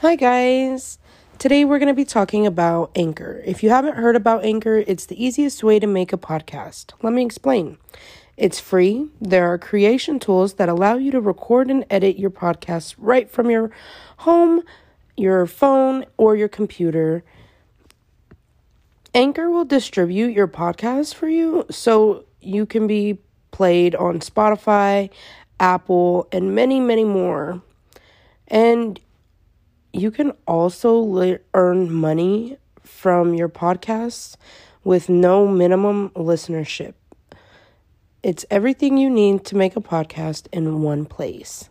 [0.00, 0.98] Hi, guys.
[1.38, 3.42] Today we're going to be talking about Anchor.
[3.44, 6.94] If you haven't heard about Anchor, it's the easiest way to make a podcast.
[7.02, 7.76] Let me explain.
[8.38, 9.10] It's free.
[9.20, 13.50] There are creation tools that allow you to record and edit your podcast right from
[13.50, 13.72] your
[14.16, 14.62] home,
[15.18, 17.22] your phone, or your computer.
[19.14, 23.18] Anchor will distribute your podcast for you so you can be
[23.50, 25.10] played on Spotify,
[25.60, 27.60] Apple, and many, many more.
[28.48, 28.98] And
[29.92, 34.36] you can also le- earn money from your podcast
[34.84, 36.94] with no minimum listenership.
[38.22, 41.70] It's everything you need to make a podcast in one place.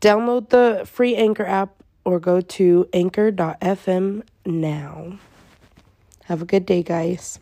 [0.00, 5.18] Download the free Anchor app or go to anchor.fm now.
[6.24, 7.38] Have a good day, guys.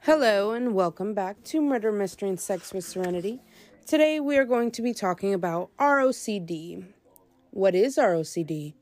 [0.00, 3.40] Hello, and welcome back to Murder, Mystery, and Sex with Serenity.
[3.86, 6.84] Today, we are going to be talking about ROCD.
[7.58, 8.74] What is ROCD?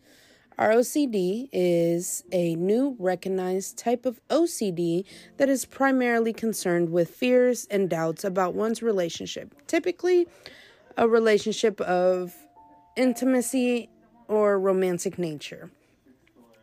[0.59, 5.07] ROCD is a new recognized type of OCD
[5.39, 10.29] that is primarily concerned with fears and doubts about one's relationship, typically,
[10.99, 12.35] a relationship of
[12.97, 13.89] intimacy
[14.29, 15.71] or romantic nature.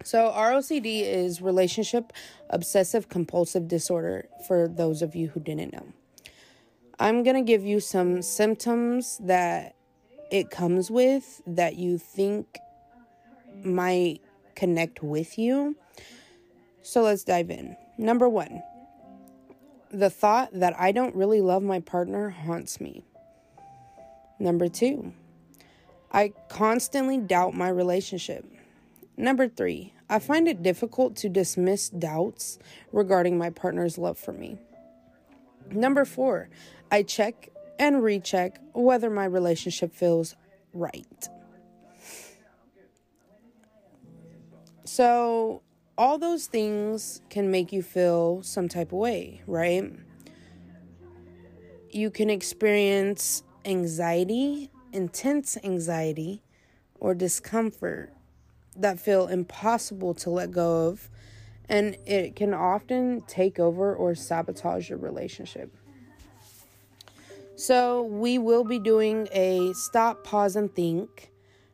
[0.03, 2.13] So, ROCD is relationship
[2.51, 5.87] obsessive compulsive disorder for those of you who didn't know.
[6.99, 9.73] I'm going to give you some symptoms that
[10.33, 12.57] it comes with that you think
[13.63, 14.19] might
[14.55, 15.77] connect with you.
[16.81, 17.77] So let's dive in.
[17.99, 18.63] Number one,
[19.91, 23.03] the thought that I don't really love my partner haunts me.
[24.39, 25.13] Number two,
[26.11, 28.43] I constantly doubt my relationship.
[29.15, 32.57] Number three, I find it difficult to dismiss doubts
[32.91, 34.57] regarding my partner's love for me.
[35.69, 36.49] Number four,
[36.91, 40.35] I check and recheck whether my relationship feels
[40.73, 41.27] right.
[44.85, 45.61] So,
[45.97, 49.91] all those things can make you feel some type of way, right?
[51.91, 56.41] You can experience anxiety, intense anxiety,
[56.99, 58.11] or discomfort
[58.75, 61.09] that feel impossible to let go of,
[61.69, 65.71] and it can often take over or sabotage your relationship.
[67.63, 71.31] So, we will be doing a stop, pause, and think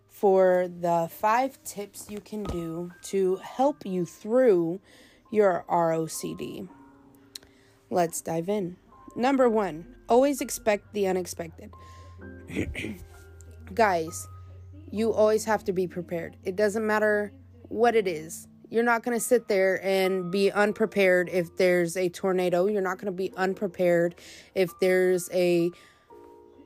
[0.08, 4.82] for the five tips you can do to help you through
[5.32, 6.70] your ROCD.
[7.90, 8.78] Let's dive in.
[9.16, 11.72] Number one, always expect the unexpected.
[13.74, 14.28] Guys,
[14.92, 16.38] you always have to be prepared.
[16.44, 17.34] It doesn't matter
[17.68, 18.48] what it is.
[18.70, 22.68] You're not going to sit there and be unprepared if there's a tornado.
[22.68, 24.16] You're not going to be unprepared
[24.54, 25.72] if there's a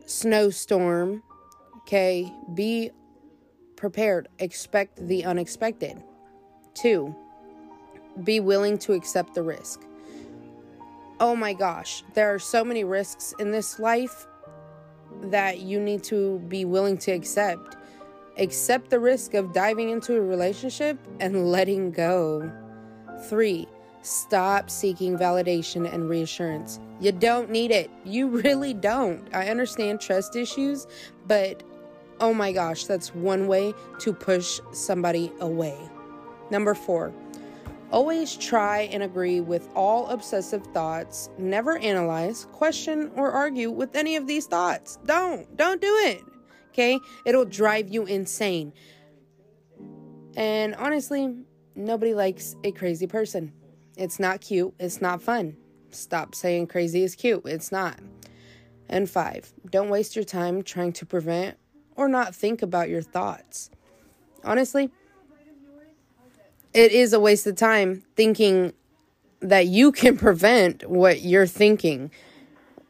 [0.06, 1.24] snowstorm.
[1.82, 2.32] Okay?
[2.54, 2.92] Be
[3.78, 4.28] prepared.
[4.40, 6.04] Expect the unexpected.
[6.74, 7.16] Two,
[8.24, 9.82] be willing to accept the risk.
[11.20, 14.28] Oh my gosh, there are so many risks in this life
[15.26, 17.78] that you need to be willing to accept
[18.38, 22.52] Accept the risk of diving into a relationship and letting go.
[23.28, 23.68] Three,
[24.02, 26.80] stop seeking validation and reassurance.
[27.00, 27.92] You don't need it.
[28.04, 29.24] You really don't.
[29.36, 30.88] I understand trust issues,
[31.28, 31.62] but
[32.20, 35.78] oh my gosh, that's one way to push somebody away.
[36.50, 37.14] Number four,
[37.92, 41.30] always try and agree with all obsessive thoughts.
[41.38, 44.98] Never analyze, question, or argue with any of these thoughts.
[45.06, 45.56] Don't.
[45.56, 46.24] Don't do it
[46.74, 47.00] okay?
[47.26, 48.74] It'll drive you insane.
[50.36, 51.36] And honestly,
[51.76, 53.54] nobody likes a crazy person.
[53.96, 55.56] It's not cute, it's not fun.
[55.92, 58.00] Stop saying crazy is cute, it's not.
[58.90, 61.58] And five, don't waste your time trying to prevent
[61.96, 63.70] or not think about your thoughts.
[64.44, 64.90] Honestly,
[66.74, 68.74] it is a waste of time thinking
[69.42, 72.10] that you can prevent what you're thinking.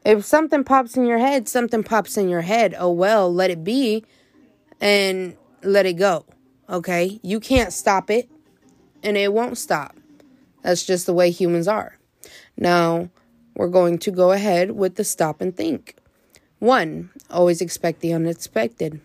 [0.04, 2.74] If something pops in your head, something pops in your head.
[2.78, 4.04] Oh well, let it be
[4.80, 6.26] and let it go.
[6.68, 7.18] Okay?
[7.22, 8.28] You can't stop it
[9.02, 9.96] and it won't stop.
[10.62, 11.98] That's just the way humans are.
[12.56, 13.10] Now,
[13.54, 15.96] we're going to go ahead with the stop and think.
[16.58, 19.00] One, always expect the unexpected.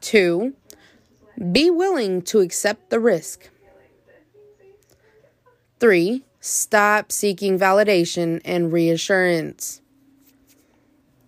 [0.00, 0.54] Two,
[1.52, 3.48] be willing to accept the risk.
[5.80, 9.80] Three, Stop seeking validation and reassurance.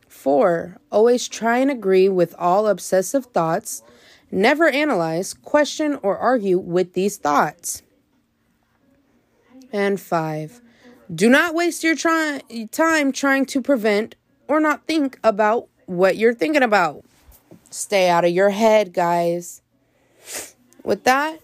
[0.07, 3.83] Four, always try and agree with all obsessive thoughts.
[4.31, 7.83] Never analyze, question, or argue with these thoughts.
[9.73, 10.61] And five,
[11.11, 14.17] do not waste your try- time trying to prevent
[14.49, 17.07] or not think about what you're thinking about.
[17.71, 19.63] Stay out of your head, guys.
[20.85, 21.41] With that,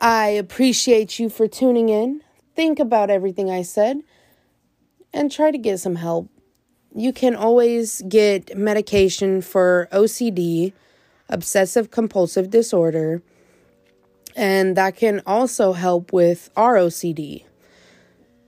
[0.00, 2.22] I appreciate you for tuning in.
[2.54, 4.00] Think about everything I said
[5.12, 6.28] and try to get some help.
[6.94, 10.72] You can always get medication for OCD,
[11.28, 13.22] obsessive compulsive disorder,
[14.36, 17.44] and that can also help with ROCD.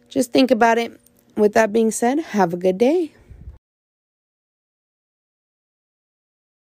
[0.08, 0.99] Just think about it.
[1.37, 3.12] With that being said, have a good day.